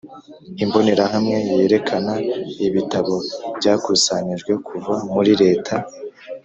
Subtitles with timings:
[0.63, 2.13] Imbonerahamwe yerekana
[2.67, 3.15] ibitabo
[3.57, 5.73] byakusanijwe kuva muri leta